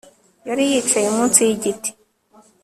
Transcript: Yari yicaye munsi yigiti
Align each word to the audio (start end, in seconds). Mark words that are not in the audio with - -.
Yari 0.47 0.63
yicaye 0.71 1.07
munsi 1.15 1.39
yigiti 1.47 1.89